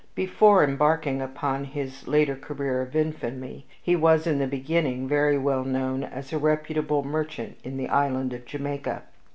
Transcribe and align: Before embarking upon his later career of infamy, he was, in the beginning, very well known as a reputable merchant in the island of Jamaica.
Before 0.15 0.63
embarking 0.63 1.21
upon 1.21 1.63
his 1.63 2.07
later 2.07 2.35
career 2.35 2.81
of 2.81 2.95
infamy, 2.95 3.67
he 3.83 3.95
was, 3.95 4.25
in 4.25 4.39
the 4.39 4.47
beginning, 4.47 5.07
very 5.07 5.37
well 5.37 5.63
known 5.63 6.03
as 6.03 6.33
a 6.33 6.39
reputable 6.39 7.03
merchant 7.03 7.57
in 7.63 7.77
the 7.77 7.87
island 7.87 8.33
of 8.33 8.43
Jamaica. 8.47 9.03